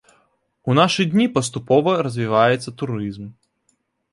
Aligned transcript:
У 0.71 0.77
нашы 0.79 1.05
дні 1.11 1.27
паступова 1.35 1.93
развіваецца 2.07 2.75
турызм. 2.81 3.29